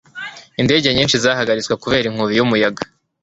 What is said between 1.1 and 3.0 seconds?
zahagaritswe kubera inkubi y'umuyaga